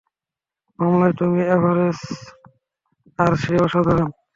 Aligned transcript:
মানলাম 0.79 1.11
তুমি 1.19 1.41
এভারেজ 1.55 1.99
আর 3.19 3.31
সে 3.41 3.53
অসাধারণ! 3.65 4.09